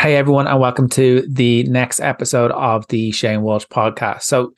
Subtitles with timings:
[0.00, 4.22] Hey everyone, and welcome to the next episode of the Shane Walsh podcast.
[4.22, 4.54] So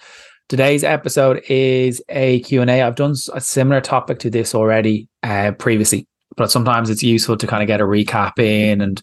[0.48, 2.80] today's episode is a Q&A.
[2.80, 7.46] I've done a similar topic to this already uh, previously, but sometimes it's useful to
[7.48, 9.02] kind of get a recap in and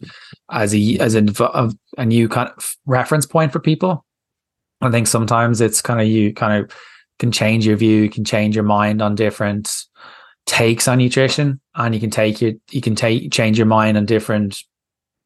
[0.49, 4.05] as a as a, a, new kind of reference point for people.
[4.79, 6.71] I think sometimes it's kind of you kind of
[7.19, 9.75] can change your view, you can change your mind on different
[10.45, 14.05] takes on nutrition, and you can take your you can take change your mind on
[14.05, 14.63] different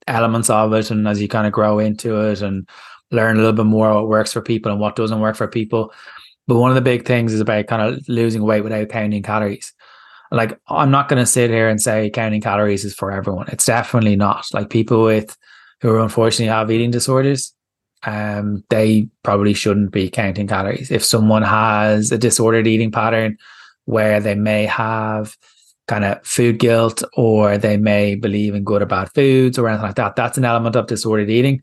[0.07, 2.67] elements of it and as you kind of grow into it and
[3.11, 5.93] learn a little bit more what works for people and what doesn't work for people.
[6.47, 9.73] But one of the big things is about kind of losing weight without counting calories.
[10.31, 13.47] Like I'm not going to sit here and say counting calories is for everyone.
[13.49, 14.45] It's definitely not.
[14.53, 15.37] Like people with
[15.81, 17.53] who unfortunately have eating disorders,
[18.05, 20.91] um, they probably shouldn't be counting calories.
[20.91, 23.37] If someone has a disordered eating pattern
[23.85, 25.37] where they may have
[25.87, 29.85] kind of food guilt or they may believe in good or bad foods or anything
[29.85, 30.15] like that.
[30.15, 31.61] That's an element of disordered eating.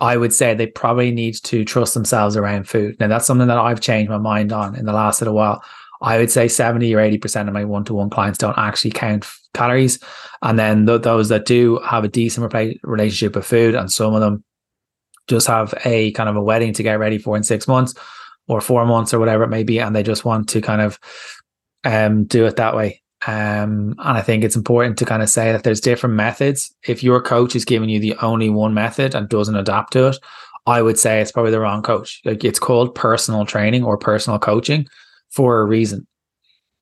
[0.00, 2.96] I would say they probably need to trust themselves around food.
[2.98, 5.62] Now, that's something that I've changed my mind on in the last little while.
[6.02, 9.26] I would say 70 or 80% of my one to one clients don't actually count
[9.54, 9.98] calories.
[10.42, 14.20] And then th- those that do have a decent relationship with food, and some of
[14.20, 14.44] them
[15.28, 17.94] just have a kind of a wedding to get ready for in six months
[18.48, 20.98] or four months or whatever it may be, and they just want to kind of
[21.84, 23.00] um, do it that way.
[23.26, 26.74] Um, and I think it's important to kind of say that there's different methods.
[26.86, 30.16] If your coach is giving you the only one method and doesn't adapt to it,
[30.66, 32.20] I would say it's probably the wrong coach.
[32.24, 34.86] Like it's called personal training or personal coaching
[35.30, 36.06] for a reason.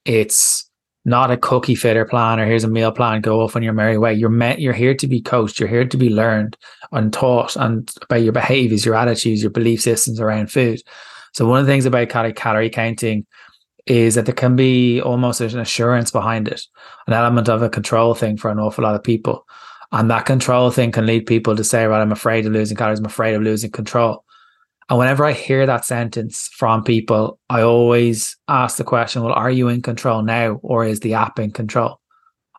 [0.04, 0.68] It's
[1.04, 3.98] not a cookie fitter plan or here's a meal plan, go off on your merry
[3.98, 4.14] way.
[4.14, 6.56] You're meant you're here to be coached, you're here to be learned
[6.92, 10.80] and taught and about your behaviors, your attitudes, your belief systems around food.
[11.32, 13.26] So one of the things about calorie counting
[13.86, 16.62] is that there can be almost an assurance behind it,
[17.06, 19.46] an element of a control thing for an awful lot of people.
[19.90, 22.98] And that control thing can lead people to say, right, I'm afraid of losing calories,
[22.98, 24.24] I'm afraid of losing control.
[24.88, 29.50] And whenever I hear that sentence from people, I always ask the question, well, are
[29.50, 32.00] you in control now or is the app in control?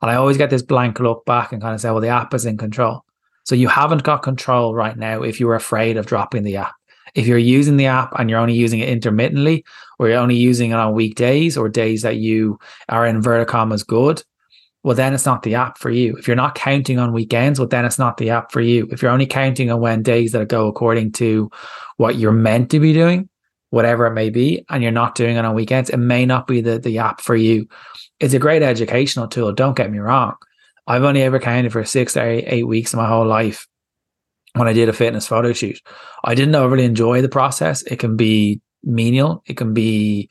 [0.01, 2.33] And I always get this blank look back and kind of say, well, the app
[2.33, 3.05] is in control.
[3.45, 6.73] So you haven't got control right now if you're afraid of dropping the app.
[7.15, 9.63] If you're using the app and you're only using it intermittently,
[10.09, 12.59] you're only using it on weekdays or days that you
[12.89, 14.23] are in inverted commas good,
[14.83, 16.15] well, then it's not the app for you.
[16.17, 18.87] If you're not counting on weekends, well, then it's not the app for you.
[18.91, 21.49] If you're only counting on when days that go according to
[21.97, 23.29] what you're meant to be doing,
[23.69, 26.59] whatever it may be, and you're not doing it on weekends, it may not be
[26.59, 27.67] the, the app for you.
[28.19, 29.53] It's a great educational tool.
[29.53, 30.35] Don't get me wrong.
[30.85, 33.67] I've only ever counted for six or eight, eight weeks of my whole life
[34.53, 35.79] when I did a fitness photo shoot.
[36.25, 37.83] I didn't overly enjoy the process.
[37.83, 40.29] It can be menial, it can be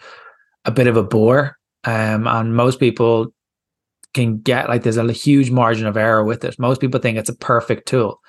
[0.65, 1.59] a bit of a bore.
[1.85, 3.33] Um, and most people
[4.15, 6.59] can get like there's a huge margin of error with it.
[6.59, 8.21] Most people think it's a perfect tool.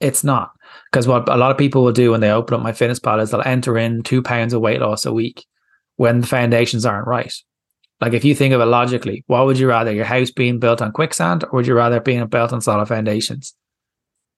[0.00, 0.50] It's not.
[0.90, 3.42] Because what a lot of people will do when they open up MyFitnessPal is they'll
[3.42, 5.44] enter in two pounds of weight loss a week
[5.96, 7.32] when the foundations aren't right.
[8.00, 9.92] Like if you think of it logically, what would you rather?
[9.92, 13.54] Your house being built on quicksand or would you rather being built on solid foundations?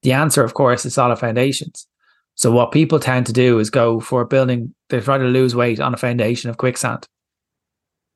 [0.02, 1.87] The answer, of course, is solid foundations.
[2.38, 5.80] So what people tend to do is go for building, they try to lose weight
[5.80, 7.04] on a foundation of quicksand.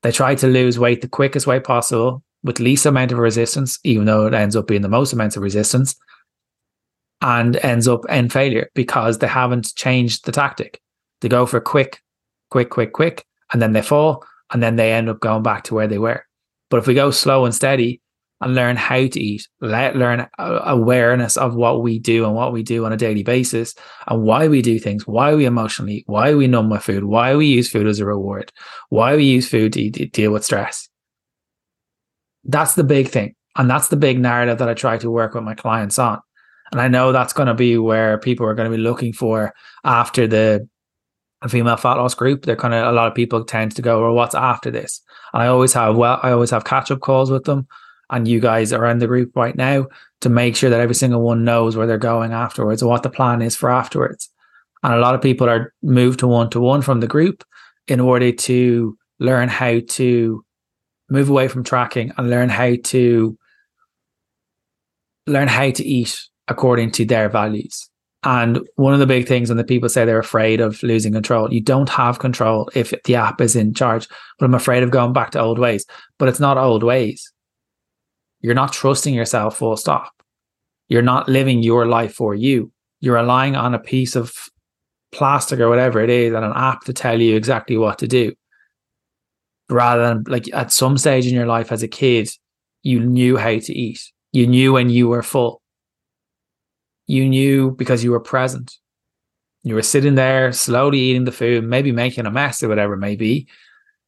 [0.03, 4.05] They try to lose weight the quickest way possible with least amount of resistance, even
[4.05, 5.97] though it ends up being the most amount of resistance,
[7.21, 10.81] and ends up in failure because they haven't changed the tactic.
[11.21, 12.01] They go for quick,
[12.49, 15.75] quick, quick, quick, and then they fall, and then they end up going back to
[15.75, 16.25] where they were.
[16.71, 18.01] But if we go slow and steady,
[18.43, 22.65] and learn how to eat, let learn awareness of what we do and what we
[22.65, 23.73] do on a daily basis
[24.09, 27.37] and why we do things, why we emotionally eat, why we numb with food, why
[27.37, 28.53] we use food as a reward,
[28.89, 30.89] why we use food to deal with stress.
[32.45, 33.37] That's the big thing.
[33.57, 36.21] And that's the big narrative that I try to work with my clients on.
[36.73, 39.55] And I know that's going to be where people are going to be looking for
[39.85, 40.69] after the
[41.49, 42.45] female fat loss group.
[42.45, 45.01] They're kind of a lot of people tend to go, well, what's after this?
[45.33, 47.69] And I always have well, I always have catch up calls with them
[48.11, 49.87] and you guys are in the group right now
[50.21, 53.43] to make sure that every single one knows where they're going afterwards what the plan
[53.43, 54.29] is for afterwards.
[54.83, 57.45] And a lot of people are moved to one to one from the group
[57.89, 60.45] in order to learn how to
[61.09, 63.39] move away from tracking and learn how to
[65.27, 67.89] learn how to eat according to their values.
[68.25, 71.53] And one of the big things when the people say they're afraid of losing control,
[71.53, 74.07] you don't have control if the app is in charge.
[74.39, 75.87] But I'm afraid of going back to old ways.
[76.19, 77.33] But it's not old ways.
[78.43, 80.13] You're not trusting yourself full stop.
[80.89, 82.71] You're not living your life for you.
[83.01, 84.35] You're relying on a piece of
[85.13, 88.35] plastic or whatever it is and an app to tell you exactly what to do.
[89.71, 92.29] Rather than like at some stage in your life as a kid,
[92.83, 94.01] you knew how to eat.
[94.33, 95.63] You knew when you were full.
[97.07, 98.79] you knew because you were present.
[99.65, 102.99] You were sitting there slowly eating the food, maybe making a mess or whatever it
[102.99, 103.47] may be,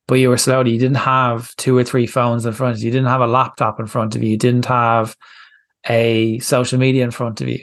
[0.06, 2.86] but you were slowly, you didn't have two or three phones in front of you,
[2.86, 5.16] you didn't have a laptop in front of you, you didn't have
[5.88, 7.60] a social media in front of you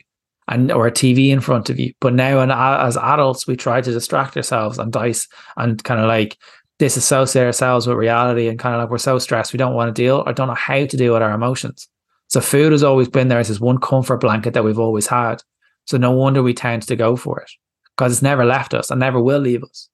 [0.47, 1.93] and or a TV in front of you.
[1.99, 5.27] But now, and as adults, we try to distract ourselves and dice
[5.57, 6.37] and kind of like
[6.77, 10.01] disassociate ourselves with reality and kind of like we're so stressed we don't want to
[10.01, 11.87] deal or don't know how to deal with our emotions.
[12.27, 15.43] So food has always been there as this one comfort blanket that we've always had.
[15.85, 17.51] So no wonder we tend to go for it
[17.95, 19.89] because it's never left us and never will leave us.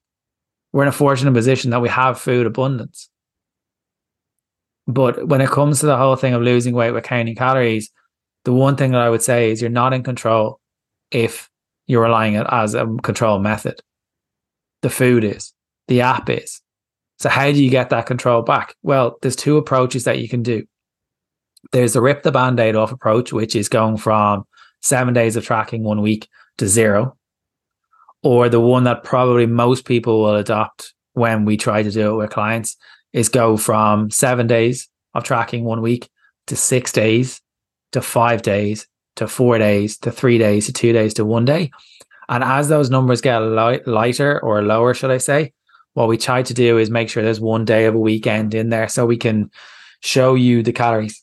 [0.72, 3.08] We're in a fortunate position that we have food abundance.
[4.86, 7.90] But when it comes to the whole thing of losing weight with counting calories,
[8.44, 10.60] the one thing that I would say is you're not in control
[11.10, 11.50] if
[11.86, 13.80] you're relying it as a control method.
[14.80, 15.52] The food is,
[15.88, 16.62] the app is.
[17.18, 18.76] So how do you get that control back?
[18.82, 20.64] Well, there's two approaches that you can do.
[21.72, 24.44] There's the rip the band-aid off approach, which is going from
[24.80, 26.28] seven days of tracking one week
[26.58, 27.17] to zero.
[28.22, 32.16] Or the one that probably most people will adopt when we try to do it
[32.16, 32.76] with clients
[33.12, 36.08] is go from seven days of tracking one week
[36.46, 37.40] to six days
[37.92, 38.86] to five days
[39.16, 41.70] to four days to three days to two days to one day.
[42.28, 45.52] And as those numbers get light, lighter or lower, should I say,
[45.94, 48.68] what we try to do is make sure there's one day of a weekend in
[48.68, 49.50] there so we can
[50.00, 51.22] show you the calories.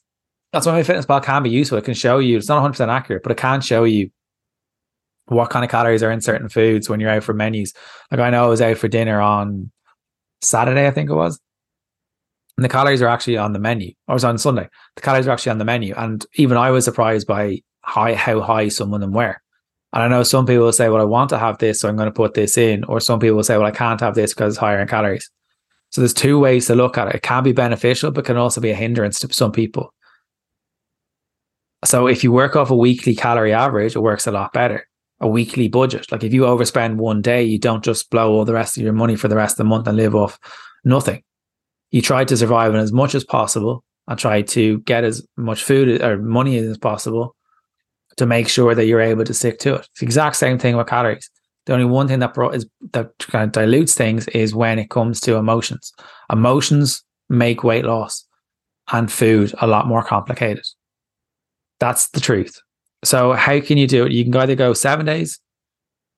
[0.51, 1.77] That's why MyFitnessPal can be useful.
[1.77, 4.09] It can show you, it's not 100% accurate, but it can show you
[5.27, 7.73] what kind of calories are in certain foods when you're out for menus.
[8.11, 9.71] Like I know I was out for dinner on
[10.41, 11.39] Saturday, I think it was.
[12.57, 13.89] And the calories are actually on the menu.
[13.89, 14.69] It was on Sunday.
[14.95, 15.93] The calories are actually on the menu.
[15.95, 19.41] And even I was surprised by high, how high some of them were.
[19.93, 21.95] And I know some people will say, well, I want to have this, so I'm
[21.95, 22.83] going to put this in.
[22.85, 25.29] Or some people will say, well, I can't have this because it's higher in calories.
[25.91, 27.15] So there's two ways to look at it.
[27.15, 29.93] It can be beneficial, but can also be a hindrance to some people.
[31.85, 34.87] So if you work off a weekly calorie average, it works a lot better.
[35.21, 36.11] A weekly budget.
[36.11, 38.93] Like if you overspend one day, you don't just blow all the rest of your
[38.93, 40.37] money for the rest of the month and live off
[40.83, 41.23] nothing.
[41.91, 45.63] You try to survive on as much as possible and try to get as much
[45.63, 47.35] food or money as possible
[48.17, 49.87] to make sure that you're able to stick to it.
[49.91, 51.29] It's the exact same thing with calories.
[51.65, 54.89] The only one thing that brought is that kind of dilutes things is when it
[54.89, 55.93] comes to emotions.
[56.31, 58.25] Emotions make weight loss
[58.91, 60.65] and food a lot more complicated.
[61.79, 62.61] That's the truth.
[63.05, 64.11] So how can you do it?
[64.11, 65.39] You can either go seven days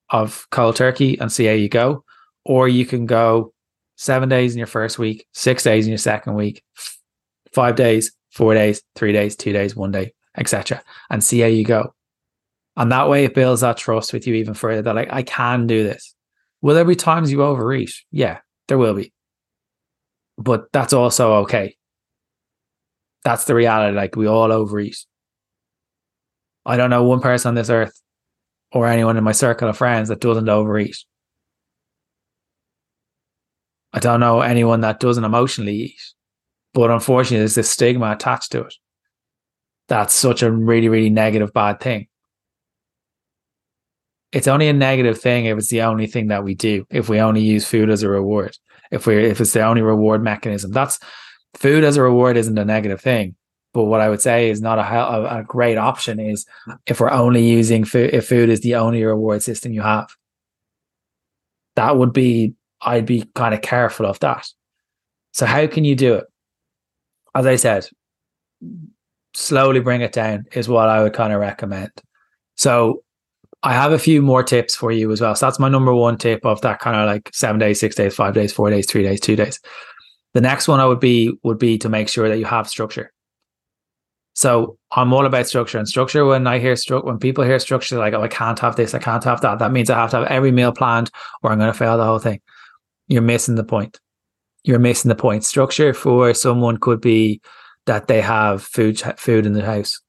[0.10, 2.04] of cold turkey and see how you go,
[2.46, 3.54] or you can go
[3.98, 6.64] seven days in your first week, six days in your second week,
[7.54, 11.66] five days, four days, three days, two days, one day, etc., and see how you
[11.66, 11.94] go.
[12.78, 15.68] And that way it builds that trust with you even further that like I can
[15.68, 16.16] do this.
[16.62, 17.92] Will there be times you overeat?
[18.12, 19.12] Yeah, there will be.
[20.38, 21.76] But that's also okay.
[23.24, 23.96] That's the reality.
[23.96, 24.98] Like we all overeat.
[26.68, 28.00] I don't know one person on this earth
[28.72, 30.98] or anyone in my circle of friends that doesn't overeat.
[33.94, 36.02] I don't know anyone that doesn't emotionally eat.
[36.74, 38.76] But unfortunately, there's this stigma attached to it.
[39.88, 42.08] That's such a really, really negative, bad thing.
[44.34, 47.20] It's only a negative thing if it's the only thing that we do, if we
[47.20, 48.58] only use food as a reward,
[48.92, 50.72] if we if it's the only reward mechanism.
[50.72, 51.00] That's
[51.56, 53.36] food as a reward isn't a negative thing.
[53.78, 56.48] But what I would say is not a, a, a great option is
[56.88, 60.10] if we're only using food, if food is the only reward system you have.
[61.76, 64.48] That would be, I'd be kind of careful of that.
[65.34, 66.26] So, how can you do it?
[67.36, 67.88] As I said,
[69.36, 71.92] slowly bring it down is what I would kind of recommend.
[72.56, 73.04] So,
[73.62, 75.36] I have a few more tips for you as well.
[75.36, 78.16] So, that's my number one tip of that kind of like seven days, six days,
[78.16, 79.60] five days, four days, three days, two days.
[80.34, 83.14] The next one I would be would be to make sure that you have structure.
[84.38, 86.24] So I'm all about structure and structure.
[86.24, 89.00] When I hear structure, when people hear structure, like, oh, I can't have this, I
[89.00, 89.58] can't have that.
[89.58, 91.10] That means I have to have every meal planned
[91.42, 92.40] or I'm going to fail the whole thing.
[93.08, 94.00] You're missing the point.
[94.64, 95.44] You're missing the point.
[95.44, 97.42] Structure for someone could be
[97.88, 100.00] that they have food, food in the house.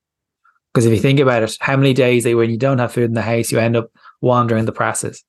[0.75, 3.15] Because if you think about it, how many days when you don't have food in
[3.15, 5.25] the house, you end up wandering the presses.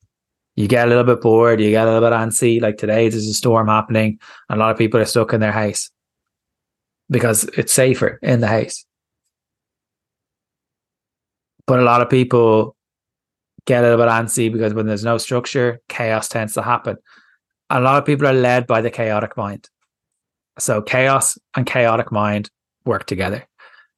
[0.58, 2.62] You get a little bit bored, you get a little bit antsy.
[2.62, 5.54] Like today, there's a storm happening, and a lot of people are stuck in their
[5.54, 5.90] house
[7.10, 8.86] because it's safer in the house
[11.70, 12.76] but a lot of people
[13.68, 16.98] get a little bit antsy because when there's no structure, chaos tends to happen.
[17.70, 19.70] And a lot of people are led by the chaotic mind.
[20.58, 22.50] So chaos and chaotic mind
[22.86, 23.48] work together.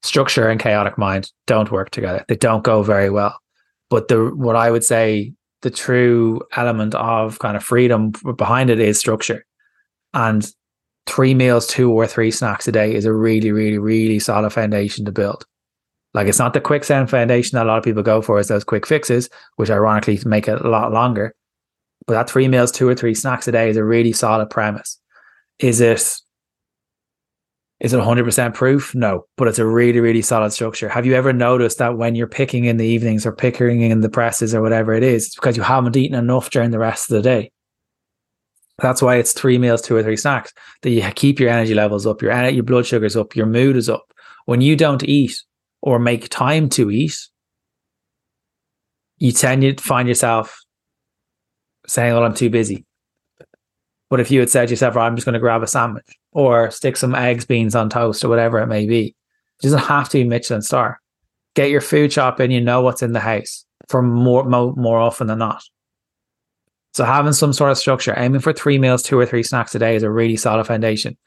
[0.04, 2.26] Structure and chaotic mind don't work together.
[2.28, 3.40] They don't go very well.
[3.90, 8.82] But the what I would say the true element of kind of freedom behind it
[8.82, 9.46] is structure.
[10.14, 10.46] And
[11.08, 15.06] three meals, two or three snacks a day is a really, really, really solid foundation
[15.06, 15.46] to build
[16.14, 18.64] Like it's not the quicksand foundation that a lot of people go for is those
[18.64, 21.34] quick fixes, which ironically make it a lot longer.
[22.06, 25.00] But that three meals, two or three snacks a day is a really solid premise.
[25.60, 26.22] Is it
[27.80, 28.94] is it 100% proof?
[28.94, 30.88] No, but it's a really, really solid structure.
[30.88, 34.10] Have you ever noticed that when you're picking in the evenings or picking in the
[34.10, 37.16] presses or whatever it is, it's because you haven't eaten enough during the rest of
[37.16, 37.52] the day?
[38.78, 40.54] That's why it's three meals, two or three snacks
[40.84, 43.90] that you keep your energy levels up, your your blood sugars up, your mood is
[43.90, 44.14] up.
[44.46, 45.42] When you don't eat
[45.82, 47.18] or make time to eat,
[49.18, 50.60] you tend to find yourself
[51.88, 52.86] saying, "Well, I'm too busy."
[54.10, 56.72] But if you had said to yourself, "I'm just going to grab a sandwich," or
[56.72, 59.16] stick some eggs, beans on toast, or whatever it may be.
[59.60, 61.00] It doesn't have to be Michelin star.
[61.56, 65.28] Get your food shopping, you know what's in the house for more, more, more often
[65.28, 65.64] than not.
[66.94, 69.80] So having some sort of structure, aiming for three meals, two or three snacks a
[69.80, 71.18] day is a really solid foundation.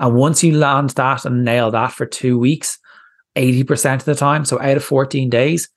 [0.00, 2.78] And once you land that and nail that for two weeks,
[3.36, 5.68] 80% of the time, so out of 14 days,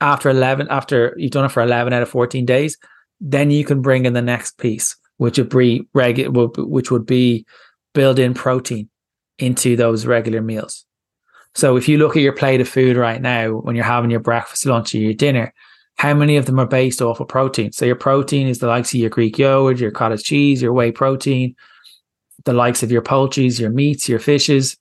[0.00, 2.76] after 11, after you've done it for 11 out of 14 days,
[3.20, 7.46] then you can bring in the next piece, which would be regular, which would be
[7.94, 8.88] build in protein
[9.38, 10.84] into those regular meals.
[11.54, 14.20] So if you look at your plate of food right now, when you're having your
[14.20, 15.52] breakfast, lunch, or your dinner,
[15.96, 17.72] how many of them are based off of protein?
[17.72, 20.90] So your protein is the likes of your Greek yogurt, your cottage cheese, your whey
[20.90, 21.54] protein,
[22.44, 24.76] the likes of your poultries, your meats, your fishes,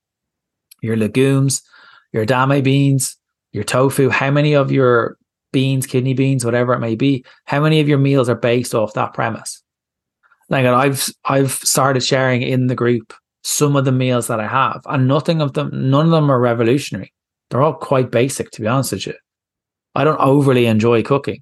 [0.82, 1.62] your legumes,
[2.12, 3.18] your edamame beans,
[3.52, 4.10] your tofu.
[4.10, 5.18] How many of your
[5.52, 8.94] beans, kidney beans, whatever it may be, how many of your meals are based off
[8.94, 9.62] that premise?
[10.52, 13.14] like I've I've started sharing in the group
[13.44, 16.40] some of the meals that I have, and nothing of them, none of them are
[16.40, 17.12] revolutionary.
[17.50, 19.14] They're all quite basic, to be honest with you.
[19.96, 21.42] I don't overly enjoy cooking,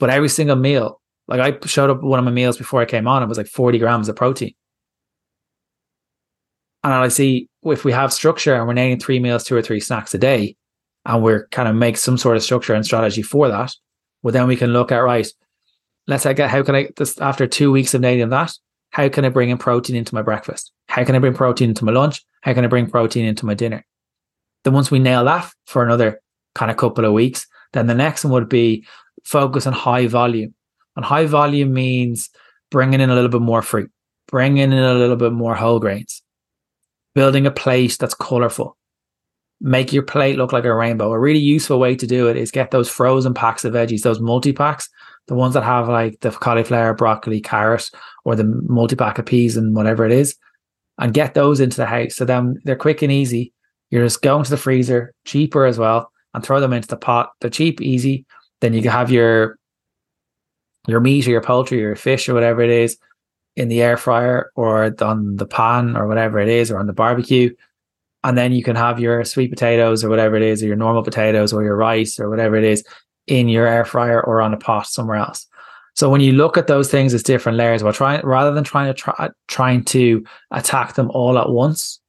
[0.00, 3.06] but every single meal, like I showed up one of my meals before I came
[3.06, 4.54] on, it was like 40 grams of protein.
[6.82, 9.80] And I see if we have structure and we're naming three meals, two or three
[9.80, 10.56] snacks a day,
[11.04, 13.74] and we're kind of make some sort of structure and strategy for that,
[14.22, 15.26] well, then we can look at right,
[16.06, 18.52] let's say, how can I, this, after two weeks of nailing that,
[18.90, 20.72] how can I bring in protein into my breakfast?
[20.88, 22.24] How can I bring protein into my lunch?
[22.42, 23.84] How can I bring protein into my dinner?
[24.62, 26.20] Then once we nail that for another
[26.54, 28.86] kind of couple of weeks, then the next one would be
[29.24, 30.54] focus on high volume.
[30.96, 32.30] And high volume means
[32.70, 33.90] bringing in a little bit more fruit,
[34.28, 36.22] bringing in a little bit more whole grains,
[37.14, 38.76] building a plate that's colorful,
[39.60, 41.12] make your plate look like a rainbow.
[41.12, 44.20] A really useful way to do it is get those frozen packs of veggies, those
[44.20, 44.88] multi packs,
[45.26, 47.90] the ones that have like the cauliflower, broccoli, carrot,
[48.24, 50.36] or the multi pack of peas and whatever it is,
[50.98, 52.14] and get those into the house.
[52.14, 53.52] So then they're quick and easy.
[53.90, 57.30] You're just going to the freezer, cheaper as well, and throw them into the pot.
[57.40, 58.26] They're cheap, easy.
[58.60, 59.56] Then you can have your
[60.86, 62.98] your meat or your poultry or your fish or whatever it is
[63.56, 66.92] in the air fryer or on the pan or whatever it is or on the
[66.92, 67.54] barbecue.
[68.24, 71.02] And then you can have your sweet potatoes or whatever it is, or your normal
[71.02, 72.84] potatoes or your rice or whatever it is
[73.26, 75.46] in your air fryer or on a pot somewhere else.
[75.94, 78.92] So when you look at those things as different layers, well, try rather than trying
[78.92, 82.00] to try trying to attack them all at once,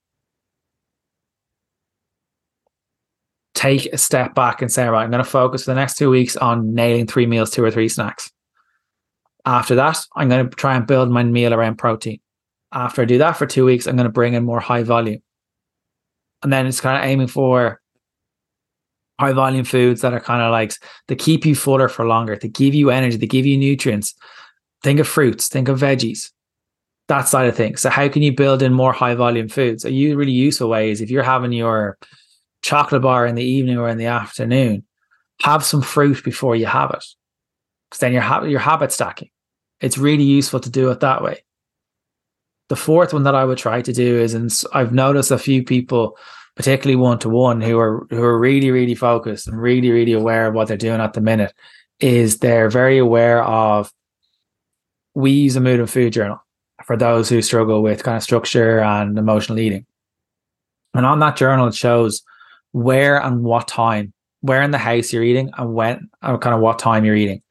[3.53, 6.09] take a step back and say, right, I'm going to focus for the next two
[6.09, 8.31] weeks on nailing three meals, two or three snacks.
[9.45, 12.19] After that, I'm going to try and build my meal around protein.
[12.71, 15.21] After I do that for two weeks, I'm going to bring in more high volume.
[16.43, 17.79] And then it's kind of aiming for
[19.19, 20.73] high volume foods that are kind of like
[21.07, 24.13] to keep you fuller for longer, to give you energy, to give you nutrients.
[24.83, 26.31] Think of fruits, think of veggies,
[27.07, 27.81] that side of things.
[27.81, 29.85] So, how can you build in more high volume foods?
[29.85, 31.97] A really useful way is if you're having your
[32.61, 34.83] chocolate bar in the evening or in the afternoon,
[35.41, 37.05] have some fruit before you have it.
[37.89, 39.29] Because then you're, ha- you're habit stacking.
[39.81, 41.43] It's really useful to do it that way.
[42.69, 45.63] The fourth one that I would try to do is, and I've noticed a few
[45.63, 46.17] people
[46.55, 50.47] particularly one to one, who are who are really really focused and really really aware
[50.47, 51.53] of what they're doing at the minute,
[51.99, 53.91] is they're very aware of.
[55.13, 56.41] We use a mood and food journal
[56.85, 59.85] for those who struggle with kind of structure and emotional eating,
[60.93, 62.23] and on that journal it shows
[62.71, 66.61] where and what time, where in the house you're eating, and when, and kind of
[66.61, 67.41] what time you're eating.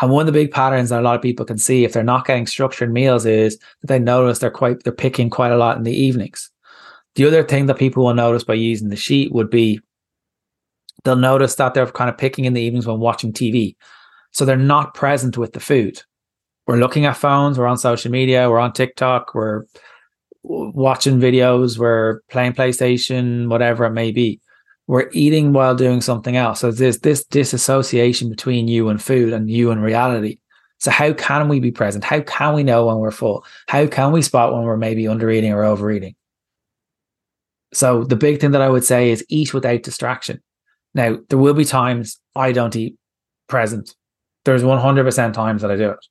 [0.00, 2.02] And one of the big patterns that a lot of people can see if they're
[2.02, 5.78] not getting structured meals is that they notice they're quite they're picking quite a lot
[5.78, 6.50] in the evenings.
[7.14, 9.80] The other thing that people will notice by using the sheet would be
[11.04, 13.74] they'll notice that they're kind of picking in the evenings when watching TV.
[14.32, 16.02] So they're not present with the food.
[16.66, 19.64] We're looking at phones, we're on social media, we're on TikTok, we're
[20.42, 24.40] watching videos, we're playing PlayStation, whatever it may be.
[24.86, 26.60] We're eating while doing something else.
[26.60, 30.38] So there's this disassociation between you and food and you and reality.
[30.78, 32.04] So how can we be present?
[32.04, 33.44] How can we know when we're full?
[33.66, 36.14] How can we spot when we're maybe under eating or overeating?
[37.72, 40.42] So the big thing that I would say is eat without distraction.
[40.94, 42.96] Now, there will be times I don't eat
[43.48, 43.94] present.
[44.44, 46.06] There's 100% times that I do it.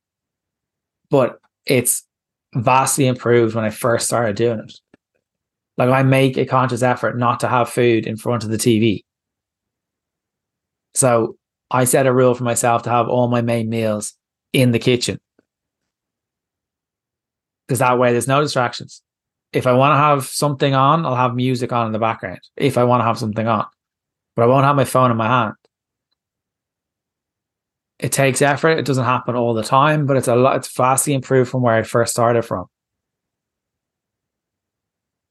[1.10, 2.06] But it's
[2.54, 4.74] vastly improved when I first started doing it.
[5.78, 9.04] Like I make a conscious effort not to have food in front of the TV.
[10.94, 11.36] So
[11.70, 14.14] I set a rule for myself to have all my main meals
[14.54, 15.20] in the kitchen.
[17.68, 19.02] Because that way there's no distractions.
[19.52, 22.40] If I want to have something on, I'll have music on in the background.
[22.56, 23.66] If I want to have something on,
[24.36, 25.54] but I won't have my phone in my hand.
[28.00, 28.78] It takes effort.
[28.78, 31.76] It doesn't happen all the time, but it's a lot, it's vastly improved from where
[31.76, 32.66] I first started from.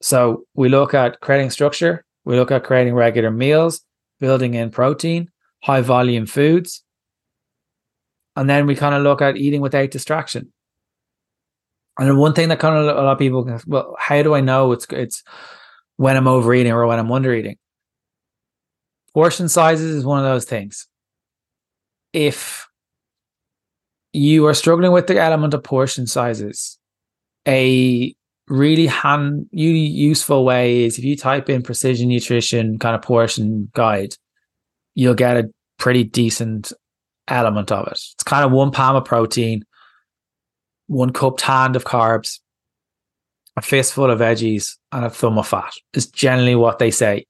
[0.05, 3.81] So we look at creating structure, we look at creating regular meals,
[4.19, 5.31] building in protein,
[5.63, 6.83] high volume foods.
[8.35, 10.53] And then we kind of look at eating without distraction.
[11.97, 14.41] And one thing that kind of a lot of people, can, well, how do I
[14.41, 15.23] know it's it's
[15.95, 17.57] when I'm overeating or when I'm undereating?
[19.11, 20.87] Portion sizes is one of those things.
[22.13, 22.67] If
[24.13, 26.77] you are struggling with the element of portion sizes,
[27.47, 28.15] a
[28.47, 33.69] really hand really useful way is if you type in precision nutrition kind of portion
[33.73, 34.15] guide,
[34.93, 36.71] you'll get a pretty decent
[37.27, 37.93] element of it.
[37.93, 39.63] It's kind of one pound of protein,
[40.87, 42.39] one cupped hand of carbs,
[43.57, 47.25] a fistful of veggies, and a thumb of fat is generally what they say.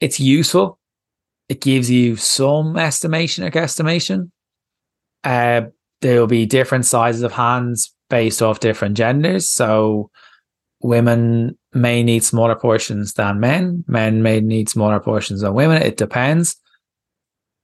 [0.00, 0.78] It's useful.
[1.48, 4.30] It gives you some estimation or guesstimation.
[5.24, 5.62] Uh,
[6.00, 9.48] there will be different sizes of hands based off different genders.
[9.48, 10.10] So
[10.80, 13.84] women may need smaller portions than men.
[13.86, 15.82] Men may need smaller portions than women.
[15.82, 16.56] It depends.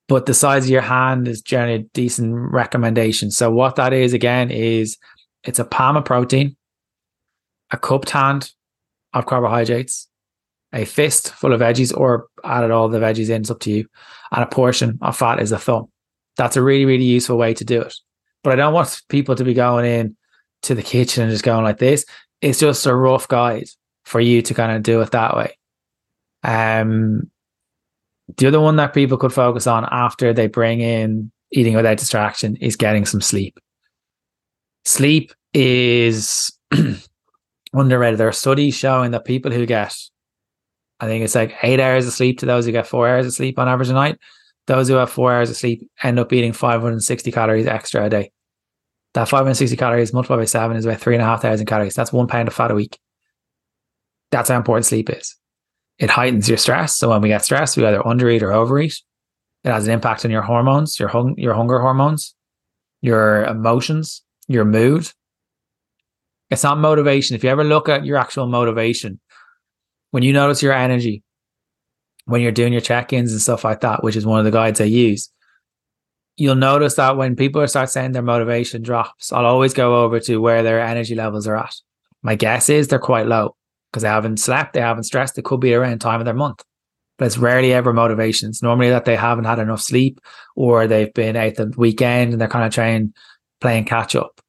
[0.07, 3.31] But the size of your hand is generally a decent recommendation.
[3.31, 4.99] So what that is again is
[5.45, 6.57] it's a palm of protein,
[7.71, 8.51] a cupped hand
[9.15, 10.09] of carbohydrates,
[10.75, 13.87] a fist full of veggies, or added all the veggies in, it's up to you,
[14.33, 15.87] and a portion of fat is a thumb.
[16.37, 17.95] That's a really, really useful way to do it.
[18.43, 20.17] But I don't want people to be going in
[20.65, 22.05] to the kitchen and just going like this
[22.45, 23.69] it's just a rough guide
[24.05, 25.59] for you to kind of do it that way.
[26.43, 27.31] Um,
[28.37, 32.57] the other one that people could focus on after they bring in eating without distraction
[32.57, 33.59] is getting some sleep.
[34.85, 36.53] Sleep is
[37.73, 38.21] underrated.
[38.21, 39.97] There are studies showing that people who get,
[41.01, 43.33] I think it's like eight hours of sleep to those who get four hours of
[43.33, 44.19] sleep on average a night,
[44.67, 48.33] those who have four hours of sleep end up eating 560 calories extra a day.
[49.15, 51.95] That 560 calories multiplied by seven is about three and a half thousand calories.
[51.95, 52.99] That's one pound of fat a week.
[54.31, 55.37] That's how important sleep is.
[55.99, 56.97] It heightens your stress.
[56.97, 59.01] So when we get stressed, we either undereat or overeat.
[59.63, 62.35] It has an impact on your hormones, your hung- your hunger hormones,
[63.01, 65.09] your emotions, your mood.
[66.51, 67.37] It's not motivation.
[67.37, 69.21] If you ever look at your actual motivation,
[70.11, 71.23] when you notice your energy,
[72.27, 74.81] when you're doing your check-ins and stuff like that, which is one of the guides
[74.81, 75.31] I use,
[76.37, 80.39] you'll notice that when people start saying their motivation drops, I'll always go over to
[80.39, 81.75] where their energy levels are at.
[82.23, 83.57] My guess is they're quite low
[83.91, 85.39] because they haven't slept, they haven't stressed.
[85.39, 86.65] It could be around time of their month,
[87.19, 88.63] but it's rarely ever motivations.
[88.63, 90.21] Normally that they haven't had enough sleep
[90.57, 93.15] or they've been out the weekend and they're kind of trying
[93.61, 94.41] playing catch up.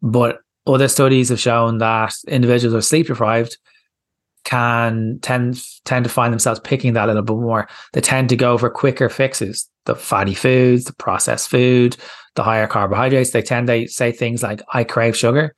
[0.00, 3.56] But other studies have shown that individuals who are sleep deprived
[4.48, 7.68] can tend tend to find themselves picking that a little bit more.
[7.92, 11.98] They tend to go for quicker fixes the fatty foods, the processed food,
[12.34, 13.32] the higher carbohydrates.
[13.32, 15.54] They tend to say things like, I crave sugar.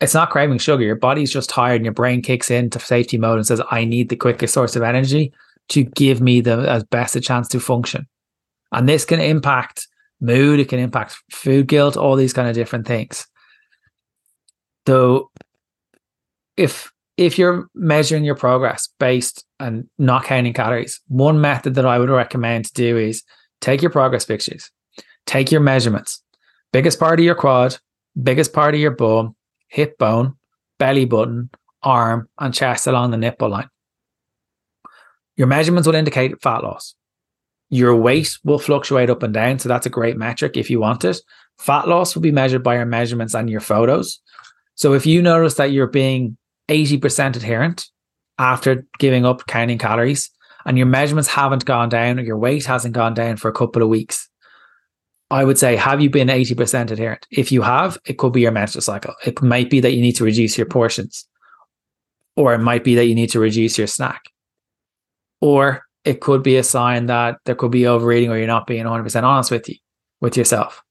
[0.00, 0.82] It's not craving sugar.
[0.82, 4.08] Your body's just tired and your brain kicks into safety mode and says, I need
[4.08, 5.32] the quickest source of energy
[5.68, 8.08] to give me the as best a chance to function.
[8.72, 9.86] And this can impact
[10.20, 13.28] mood, it can impact food guilt, all these kind of different things.
[14.86, 15.30] Though
[16.56, 21.98] if if you're measuring your progress based and not counting calories, one method that I
[21.98, 23.22] would recommend to do is
[23.60, 24.70] take your progress pictures,
[25.26, 26.22] take your measurements,
[26.72, 27.76] biggest part of your quad,
[28.20, 29.36] biggest part of your bum,
[29.68, 30.34] hip bone,
[30.78, 31.50] belly button,
[31.82, 33.68] arm, and chest along the nipple line.
[35.36, 36.94] Your measurements will indicate fat loss.
[37.70, 41.04] Your weight will fluctuate up and down, so that's a great metric if you want
[41.04, 41.18] it.
[41.58, 44.20] Fat loss will be measured by your measurements and your photos.
[44.74, 46.36] So if you notice that you're being
[46.72, 47.86] 80% adherent
[48.38, 50.30] after giving up counting calories
[50.64, 53.82] and your measurements haven't gone down or your weight hasn't gone down for a couple
[53.82, 54.28] of weeks,
[55.30, 57.26] I would say, have you been 80% adherent?
[57.30, 59.14] If you have, it could be your menstrual cycle.
[59.24, 61.26] It might be that you need to reduce your portions,
[62.36, 64.22] or it might be that you need to reduce your snack,
[65.40, 68.84] or it could be a sign that there could be overeating or you're not being
[68.84, 69.76] 100% honest with you,
[70.20, 70.82] with yourself.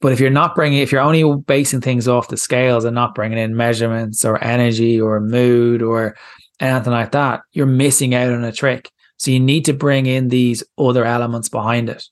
[0.00, 3.14] But if you're not bringing, if you're only basing things off the scales and not
[3.14, 6.16] bringing in measurements or energy or mood or
[6.60, 10.28] anything like that, you're missing out on a trick So you need to bring in
[10.28, 12.04] these other elements behind it.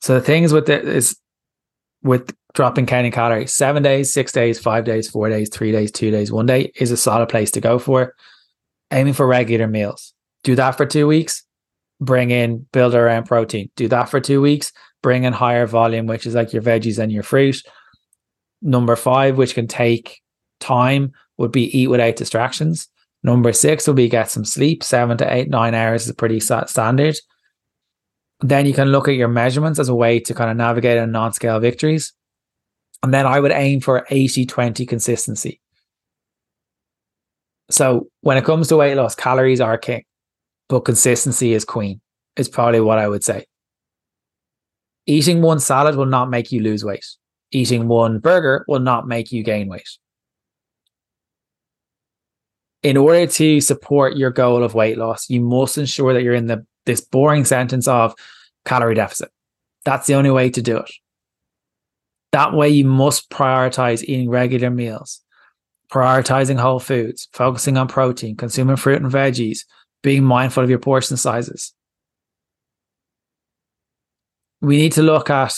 [0.00, 1.16] So the things with it is
[2.02, 6.10] with dropping counting calories, seven days, six days, five days, four days, three days, two
[6.10, 8.14] days, one day is a solid place to go for.
[8.92, 10.14] Aiming for regular meals.
[10.44, 11.44] Do that for two weeks.
[12.00, 13.70] Bring in build around protein.
[13.76, 14.72] Do that for two weeks.
[15.02, 17.62] Bring in higher volume, which is like your veggies and your fruit.
[18.62, 20.20] Number five, which can take
[20.60, 22.88] time, would be eat without distractions.
[23.22, 24.82] Number six will be get some sleep.
[24.82, 27.16] Seven to eight, nine hours is pretty standard.
[28.40, 31.12] Then you can look at your measurements as a way to kind of navigate on
[31.12, 32.12] non scale victories.
[33.02, 35.60] And then I would aim for 80 20 consistency.
[37.70, 40.04] So when it comes to weight loss, calories are king,
[40.68, 42.00] but consistency is queen,
[42.36, 43.46] is probably what I would say.
[45.06, 47.06] Eating one salad will not make you lose weight.
[47.52, 49.88] Eating one burger will not make you gain weight.
[52.82, 56.46] In order to support your goal of weight loss, you must ensure that you're in
[56.46, 58.14] the this boring sentence of
[58.64, 59.30] calorie deficit.
[59.84, 60.90] That's the only way to do it.
[62.32, 65.22] That way, you must prioritize eating regular meals,
[65.90, 69.60] prioritizing whole foods, focusing on protein, consuming fruit and veggies,
[70.02, 71.72] being mindful of your portion sizes.
[74.66, 75.54] We need to look at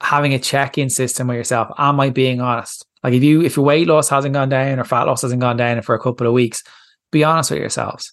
[0.00, 1.72] having a check-in system with yourself.
[1.76, 2.86] Am I being honest?
[3.02, 5.56] Like if you if your weight loss hasn't gone down or fat loss hasn't gone
[5.56, 6.62] down for a couple of weeks,
[7.10, 8.12] be honest with yourselves.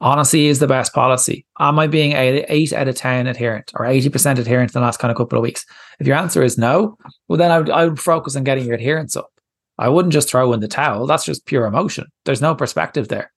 [0.00, 1.46] Honesty is the best policy.
[1.60, 4.98] Am I being eight, eight out of 10 adherent or 80% adherent in the last
[4.98, 5.64] kind of couple of weeks?
[6.00, 8.74] If your answer is no, well, then I would, I would focus on getting your
[8.74, 9.30] adherence up.
[9.78, 11.06] I wouldn't just throw in the towel.
[11.06, 12.06] That's just pure emotion.
[12.24, 13.32] There's no perspective there.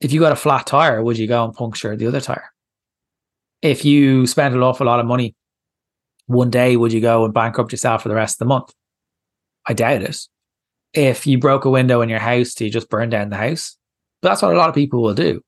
[0.00, 2.50] If you got a flat tire, would you go and puncture the other tire?
[3.62, 5.34] If you spent an awful lot of money
[6.26, 8.72] one day, would you go and bankrupt yourself for the rest of the month?
[9.66, 10.18] I doubt it.
[10.92, 13.76] If you broke a window in your house, do you just burn down the house?
[14.22, 15.42] But that's what a lot of people will do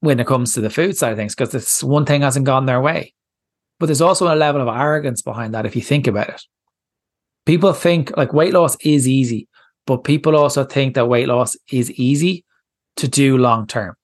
[0.00, 2.66] when it comes to the food side of things, because this one thing hasn't gone
[2.66, 3.14] their way.
[3.80, 6.42] But there's also a level of arrogance behind that if you think about it.
[7.46, 9.48] People think like weight loss is easy,
[9.86, 12.44] but people also think that weight loss is easy
[12.96, 13.94] to do long term.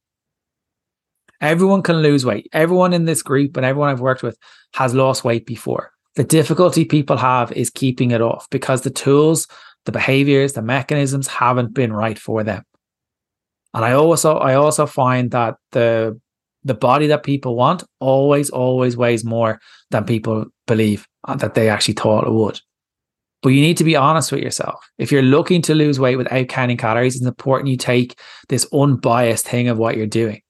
[1.41, 2.49] Everyone can lose weight.
[2.53, 4.37] Everyone in this group and everyone I've worked with
[4.75, 5.91] has lost weight before.
[6.17, 9.47] The difficulty people have is keeping it off because the tools,
[9.87, 12.63] the behaviors, the mechanisms haven't been right for them.
[13.73, 16.21] And I also I also find that the
[16.65, 21.95] the body that people want always always weighs more than people believe that they actually
[21.95, 22.61] thought it would.
[23.43, 24.85] But you need to be honest with yourself.
[24.99, 29.47] If you're looking to lose weight without counting calories, it's important you take this unbiased
[29.47, 30.43] thing of what you're doing.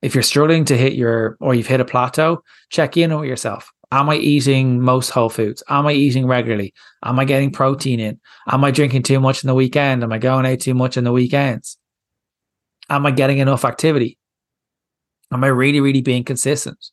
[0.00, 3.70] If you're struggling to hit your or you've hit a plateau, check in with yourself.
[3.90, 5.62] Am I eating most whole foods?
[5.68, 6.74] Am I eating regularly?
[7.02, 8.20] Am I getting protein in?
[8.46, 10.02] Am I drinking too much in the weekend?
[10.02, 11.78] Am I going out too much in the weekends?
[12.90, 14.18] Am I getting enough activity?
[15.32, 16.90] Am I really, really being consistent?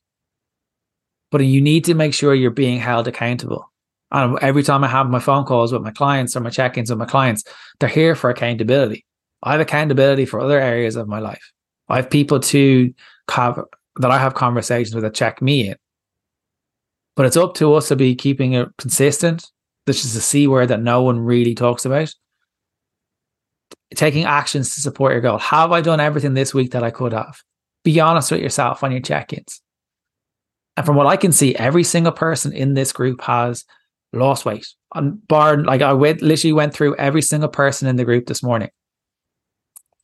[1.32, 3.72] But you need to make sure you're being held accountable.
[4.12, 6.89] And every time I have my phone calls with my clients or my check ins
[6.89, 7.44] with my clients,
[7.80, 9.06] they're here for accountability.
[9.44, 11.52] I have accountability for other areas of my life.
[11.88, 12.93] I have people to
[13.30, 13.60] have
[13.98, 15.76] that I have conversations with that check me in.
[17.15, 19.50] But it's up to us to be keeping it consistent.
[19.86, 22.13] This is a C word that no one really talks about
[23.95, 25.38] taking actions to support your goal.
[25.38, 27.41] Have I done everything this week that I could have?
[27.84, 29.62] Be honest with yourself on your check ins.
[30.76, 33.63] And from what I can see, every single person in this group has
[34.12, 34.67] lost weight.
[34.93, 38.43] And bar, like I went, literally went through every single person in the group this
[38.43, 38.69] morning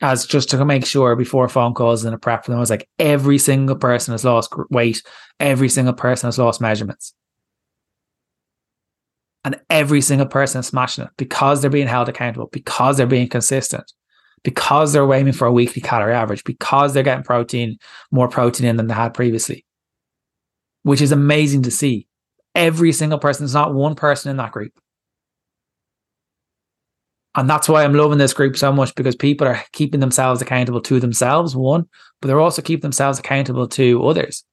[0.02, 2.58] as just to make sure before phone calls and a prep for them.
[2.58, 5.04] I was like, every single person has lost weight.
[5.40, 7.14] Every single person has lost measurements
[9.44, 13.28] and every single person is smashing it because they're being held accountable, because they're being
[13.28, 13.92] consistent,
[14.44, 17.78] because they're aiming for a weekly calorie average, because they're getting protein,
[18.12, 19.66] more protein in than they had previously,
[20.84, 22.08] which is amazing to see.
[22.54, 24.74] Every single person, there's not one person in that group.
[27.36, 30.82] And that's why I'm loving this group so much because people are keeping themselves accountable
[30.82, 31.88] to themselves, one,
[32.20, 34.44] but they're also keeping themselves accountable to others.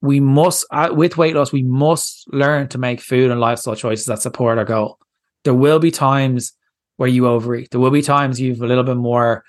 [0.00, 4.06] We must uh, with weight loss we must learn to make food and lifestyle choices
[4.06, 4.98] that support our goal.
[5.44, 6.54] There will be times
[6.96, 7.70] where you overeat.
[7.70, 9.44] There will be times you've a little bit more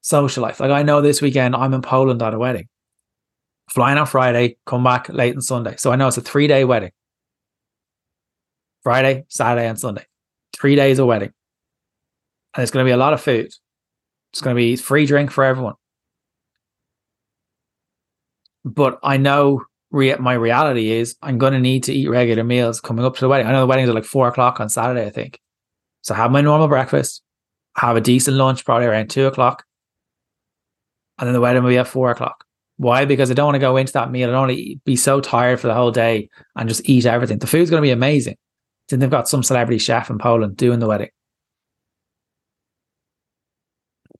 [0.00, 0.58] social life.
[0.58, 2.68] Like i know this weekend i'm in poland at a wedding.
[3.70, 5.76] Flying on friday come back late on sunday.
[5.76, 6.90] So i know it's a three day wedding.
[8.82, 10.04] Friday saturday and sunday
[10.52, 11.32] three days of wedding
[12.54, 13.46] and it's going to be a lot of food
[14.32, 15.74] it's going to be free drink for everyone
[18.64, 19.62] but i know
[19.92, 23.20] re- my reality is I'm going to need to eat regular meals coming up to
[23.20, 23.46] the wedding.
[23.46, 25.38] I know the weddings are like four o'clock on Saturday, I think.
[26.00, 27.22] So have my normal breakfast.
[27.76, 29.64] have a decent lunch, probably around two o'clock.
[31.18, 32.44] And then the wedding will be at four o'clock.
[32.78, 33.04] Why?
[33.04, 34.28] Because I don't want to go into that meal.
[34.28, 37.38] I don't want to be so tired for the whole day and just eat everything.
[37.38, 38.36] The food's going to be amazing.
[38.92, 41.08] Then they've got some celebrity chef in Poland doing the wedding.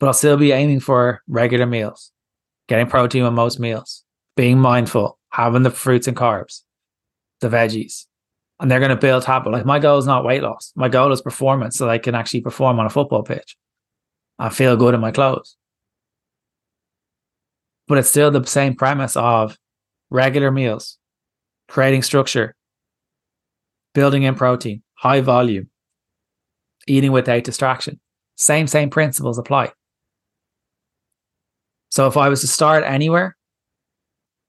[0.01, 2.11] But I'll still be aiming for regular meals,
[2.71, 4.03] getting protein with most meals,
[4.35, 6.63] being mindful, having the fruits and carbs,
[7.43, 8.07] the veggies.
[8.61, 9.51] And they're going to build habit.
[9.51, 10.73] Like my goal is not weight loss.
[10.75, 13.59] My goal is performance so I can actually perform on a football pitch.
[14.39, 15.59] I feel good in my clothes.
[17.89, 19.59] But it's still the same premise of
[20.09, 20.97] regular meals,
[21.69, 22.55] creating structure,
[23.95, 25.69] building in protein, high volume,
[26.87, 28.01] eating without distraction.
[28.37, 29.73] Same, same principles apply.
[31.91, 33.37] So if I was to start anywhere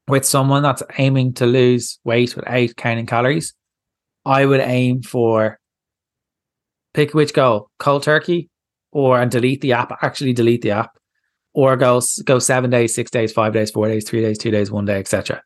[0.07, 3.53] with someone that's aiming to lose weight without counting calories,
[4.25, 5.59] I would aim for
[6.93, 8.49] pick which goal, cold turkey
[8.91, 10.91] or and delete the app, actually delete the app
[11.53, 14.71] or go go seven days, six days, five days, four days, three days, two days,
[14.71, 15.41] one day, etc.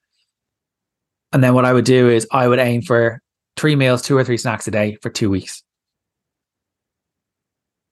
[1.33, 3.21] And then what I would do is I would aim for
[3.57, 5.63] three meals, two or three snacks a day for two weeks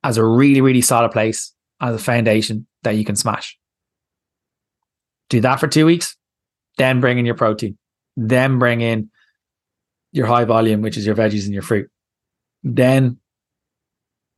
[0.05, 3.57] as a really, really solid place as a foundation that you can smash.
[5.29, 6.15] Do that for two weeks,
[6.77, 7.77] then bring in your protein,
[8.15, 9.09] then bring in
[10.11, 11.89] your high volume, which is your veggies and your fruit,
[12.63, 13.17] then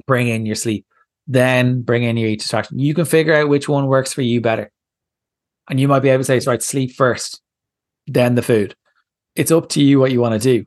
[0.07, 0.85] bring in your sleep,
[1.27, 2.79] then bring in your eat distraction.
[2.79, 4.71] You can figure out which one works for you better.
[5.69, 7.41] And you might be able to say, right, sleep first,
[8.07, 8.73] then the food.
[9.35, 10.65] It's up to you what you want to do.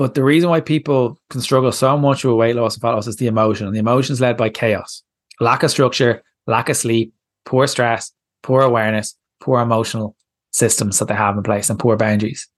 [0.00, 3.06] But the reason why people can struggle so much with weight loss and fat loss
[3.06, 3.66] is the emotion.
[3.66, 5.02] And the emotion is led by chaos,
[5.40, 7.12] lack of structure, lack of sleep,
[7.44, 8.10] poor stress,
[8.42, 10.16] poor awareness, poor emotional
[10.52, 12.48] systems that they have in place, and poor boundaries.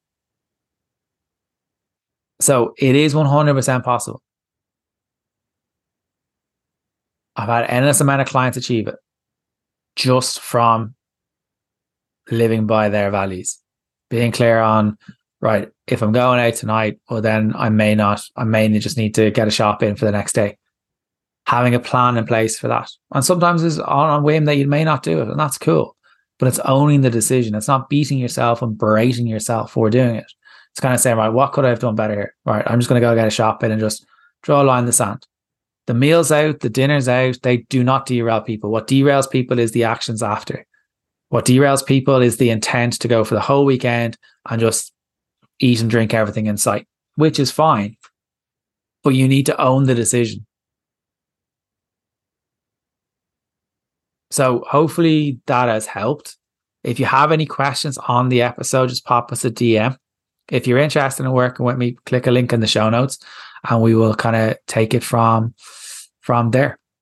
[2.41, 4.23] So it is 100% possible.
[7.35, 8.95] I've had endless amount of clients achieve it
[9.97, 10.95] just from
[12.31, 13.59] living by their values,
[14.11, 14.97] being clear on,
[15.43, 19.15] right, if I'm going out tonight, well, then I may not, I may just need
[19.17, 20.57] to get a shop in for the next day.
[21.47, 22.91] Having a plan in place for that.
[23.13, 25.97] And sometimes it's on a whim that you may not do it, and that's cool.
[26.39, 27.55] But it's owning the decision.
[27.55, 30.33] It's not beating yourself and berating yourself for doing it.
[30.71, 32.35] It's kind of saying, right, what could I have done better here?
[32.47, 34.07] Right, I'm just going to go get a shop in and just
[34.43, 35.27] draw a line in the sand
[35.87, 38.71] the meals out, the dinners out, they do not derail people.
[38.71, 40.65] What derails people is the actions after.
[41.31, 44.17] What derails people is the intent to go for the whole weekend
[44.49, 44.92] and just
[45.63, 47.97] eat and drink everything in sight, which is fine.
[49.03, 50.47] But you need to own the decision.
[54.31, 56.37] So hopefully that has helped.
[56.85, 59.97] If you have any questions on the episode, just pop us a DM.
[60.51, 63.19] If you're interested in working with me, click a link in the show notes
[63.69, 65.55] and we will kind of take it from
[66.21, 66.79] from there.